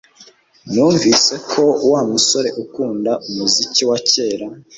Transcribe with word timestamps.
Numvise 0.71 1.33
ko 1.49 1.63
Wa 1.91 2.01
musore 2.11 2.49
akunda 2.61 3.11
umuziki 3.29 3.81
wa 3.89 3.97
kera 4.09 4.47